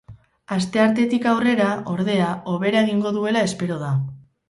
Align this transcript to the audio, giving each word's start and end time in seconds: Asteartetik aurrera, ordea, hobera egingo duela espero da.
Asteartetik 0.55 1.27
aurrera, 1.33 1.69
ordea, 1.93 2.33
hobera 2.55 2.85
egingo 2.89 3.15
duela 3.23 3.49
espero 3.53 3.83
da. 3.89 3.97